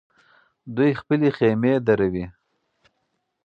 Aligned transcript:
دوی 0.75 0.91
خپلې 1.01 1.29
خېمې 1.37 1.73
دروي. 1.87 2.25